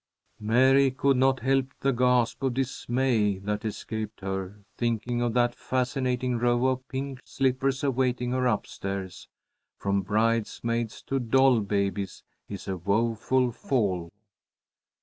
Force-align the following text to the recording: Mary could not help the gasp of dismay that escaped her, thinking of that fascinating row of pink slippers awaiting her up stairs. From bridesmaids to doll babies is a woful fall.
Mary 0.39 0.89
could 0.89 1.15
not 1.17 1.41
help 1.41 1.71
the 1.81 1.91
gasp 1.91 2.41
of 2.41 2.55
dismay 2.55 3.37
that 3.37 3.63
escaped 3.63 4.21
her, 4.21 4.61
thinking 4.75 5.21
of 5.21 5.35
that 5.35 5.53
fascinating 5.53 6.39
row 6.39 6.65
of 6.65 6.87
pink 6.87 7.19
slippers 7.23 7.83
awaiting 7.83 8.31
her 8.31 8.47
up 8.47 8.65
stairs. 8.65 9.27
From 9.77 10.01
bridesmaids 10.01 11.03
to 11.03 11.19
doll 11.19 11.59
babies 11.59 12.23
is 12.49 12.67
a 12.67 12.77
woful 12.77 13.51
fall. 13.51 14.09